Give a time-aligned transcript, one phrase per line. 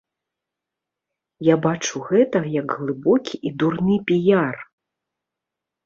[1.53, 4.57] Я бачу гэта як глыбокі і дурны піяр.